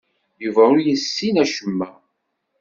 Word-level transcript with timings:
Yuba 0.43 0.61
ur 0.73 0.79
yessin 0.81 1.35
acemma. 1.43 1.87